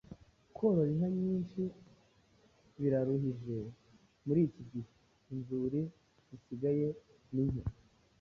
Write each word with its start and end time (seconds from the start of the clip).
Korora 0.55 0.89
inka 0.93 1.09
nyinshi 1.21 1.61
biraruhije 2.79 3.57
muri 4.25 4.41
iki 4.47 4.63
gihe. 4.71 4.89
Inzuri 5.33 5.79
zisigaye 6.27 6.87
ni 7.33 7.45
nke. 7.51 7.63